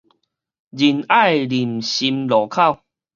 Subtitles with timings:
[0.03, 0.05] 仁愛
[1.45, 2.79] 林森路口